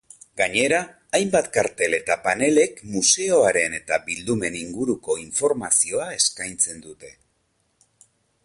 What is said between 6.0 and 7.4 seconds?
eskaintzen dute.